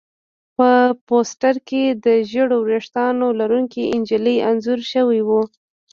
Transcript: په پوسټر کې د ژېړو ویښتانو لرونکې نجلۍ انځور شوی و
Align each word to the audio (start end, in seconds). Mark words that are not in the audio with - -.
په 0.57 0.69
پوسټر 1.07 1.55
کې 1.67 1.83
د 2.05 2.07
ژېړو 2.29 2.57
ویښتانو 2.69 3.27
لرونکې 3.39 3.83
نجلۍ 3.99 4.37
انځور 4.49 4.79
شوی 4.93 5.21
و 5.27 5.29